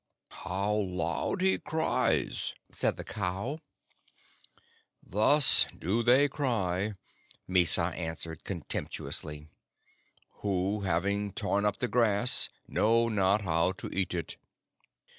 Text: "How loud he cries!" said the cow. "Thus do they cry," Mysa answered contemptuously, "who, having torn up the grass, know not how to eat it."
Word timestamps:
"How 0.31 0.73
loud 0.73 1.41
he 1.41 1.59
cries!" 1.59 2.55
said 2.71 2.97
the 2.97 3.03
cow. 3.03 3.59
"Thus 5.05 5.67
do 5.77 6.01
they 6.01 6.27
cry," 6.27 6.93
Mysa 7.47 7.83
answered 7.95 8.43
contemptuously, 8.43 9.47
"who, 10.37 10.79
having 10.81 11.33
torn 11.33 11.65
up 11.65 11.77
the 11.77 11.87
grass, 11.87 12.49
know 12.67 13.09
not 13.09 13.43
how 13.43 13.73
to 13.73 13.91
eat 13.95 14.15
it." 14.15 14.37